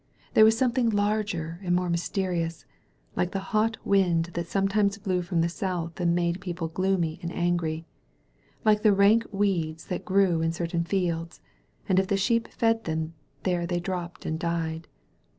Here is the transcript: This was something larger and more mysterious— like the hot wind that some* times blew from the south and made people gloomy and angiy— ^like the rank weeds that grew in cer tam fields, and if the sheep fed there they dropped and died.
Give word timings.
This 0.33 0.43
was 0.43 0.57
something 0.57 0.89
larger 0.89 1.59
and 1.61 1.75
more 1.75 1.87
mysterious— 1.87 2.65
like 3.15 3.33
the 3.33 3.53
hot 3.53 3.77
wind 3.85 4.31
that 4.33 4.47
some* 4.47 4.67
times 4.67 4.97
blew 4.97 5.21
from 5.21 5.41
the 5.41 5.47
south 5.47 5.99
and 5.99 6.15
made 6.15 6.41
people 6.41 6.69
gloomy 6.69 7.19
and 7.21 7.29
angiy— 7.31 7.83
^like 8.65 8.81
the 8.81 8.93
rank 8.93 9.27
weeds 9.31 9.85
that 9.89 10.03
grew 10.03 10.41
in 10.41 10.53
cer 10.53 10.65
tam 10.65 10.83
fields, 10.85 11.39
and 11.87 11.99
if 11.99 12.07
the 12.07 12.17
sheep 12.17 12.47
fed 12.47 12.85
there 13.43 13.67
they 13.67 13.79
dropped 13.79 14.25
and 14.25 14.39
died. 14.39 14.87